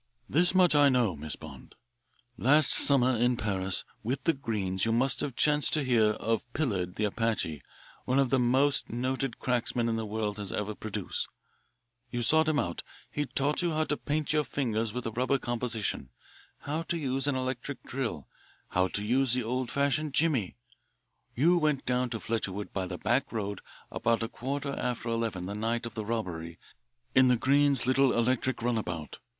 [0.27, 1.75] "This much I know, Miss Bond.
[2.35, 6.95] Last summer in Paris with the Greenes you must have chanced to hear, of Pillard,
[6.95, 7.61] the Apache,
[8.05, 11.27] one of the most noted cracksmen the world has ever produced.
[12.09, 12.81] You sought him out.
[13.11, 16.09] He taught you how to paint your fingers with a rubber composition,
[16.61, 18.27] how to use an electric drill,
[18.69, 20.55] how to use the old fashioned jimmy.
[21.35, 23.61] You went down to Fletcherwood by the back road
[23.91, 26.57] about a quarter after eleven the night of the robbery
[27.13, 29.19] in the Greenes' little electric runabout.